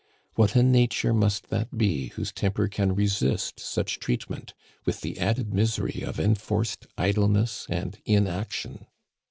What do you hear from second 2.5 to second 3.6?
can resist